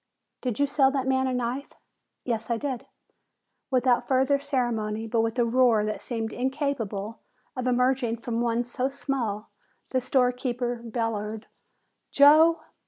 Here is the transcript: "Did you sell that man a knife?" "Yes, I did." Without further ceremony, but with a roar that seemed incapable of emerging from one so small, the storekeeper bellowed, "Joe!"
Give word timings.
"Did 0.41 0.57
you 0.59 0.65
sell 0.65 0.89
that 0.93 1.05
man 1.05 1.27
a 1.27 1.33
knife?" 1.35 1.73
"Yes, 2.25 2.49
I 2.49 2.57
did." 2.57 2.87
Without 3.69 4.07
further 4.07 4.39
ceremony, 4.39 5.05
but 5.05 5.21
with 5.21 5.37
a 5.37 5.45
roar 5.45 5.85
that 5.85 6.01
seemed 6.01 6.33
incapable 6.33 7.19
of 7.55 7.67
emerging 7.67 8.17
from 8.17 8.41
one 8.41 8.63
so 8.63 8.89
small, 8.89 9.51
the 9.91 10.01
storekeeper 10.01 10.77
bellowed, 10.83 11.45
"Joe!" 12.09 12.61